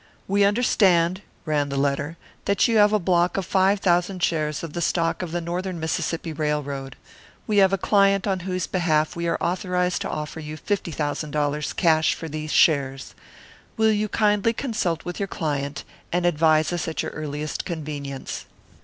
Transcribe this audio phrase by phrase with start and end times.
[0.27, 4.73] "We understand," ran the letter, "that you have a block of five thousand shares of
[4.73, 6.95] the stock of the Northern Mississippi Railroad.
[7.45, 11.29] We have a client on whose behalf we are authorised to offer you fifty thousand
[11.29, 13.13] dollars cash for these shares.
[13.77, 18.45] Will you kindly consult with your client, and advise us at your earliest convenience?"